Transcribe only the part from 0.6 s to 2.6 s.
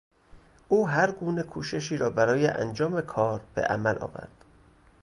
او هر گونه کوششی را برای